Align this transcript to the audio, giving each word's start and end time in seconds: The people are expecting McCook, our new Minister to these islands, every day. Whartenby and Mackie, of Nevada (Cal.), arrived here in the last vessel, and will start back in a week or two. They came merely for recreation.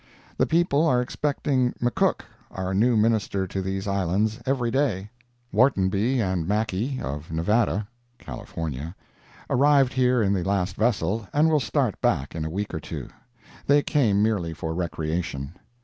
The 0.35 0.47
people 0.47 0.87
are 0.87 0.99
expecting 0.99 1.73
McCook, 1.73 2.21
our 2.49 2.73
new 2.73 2.97
Minister 2.97 3.45
to 3.45 3.61
these 3.61 3.87
islands, 3.87 4.39
every 4.47 4.71
day. 4.71 5.11
Whartenby 5.53 6.19
and 6.19 6.47
Mackie, 6.47 6.99
of 6.99 7.31
Nevada 7.31 7.87
(Cal.), 8.17 8.43
arrived 9.51 9.93
here 9.93 10.23
in 10.23 10.33
the 10.33 10.43
last 10.43 10.75
vessel, 10.75 11.27
and 11.31 11.51
will 11.51 11.59
start 11.59 12.01
back 12.01 12.33
in 12.33 12.43
a 12.43 12.49
week 12.49 12.73
or 12.73 12.79
two. 12.79 13.09
They 13.67 13.83
came 13.83 14.23
merely 14.23 14.53
for 14.55 14.73
recreation. 14.73 15.53